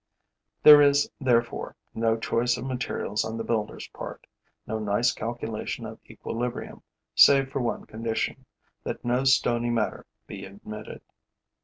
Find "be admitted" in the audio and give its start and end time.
10.25-11.03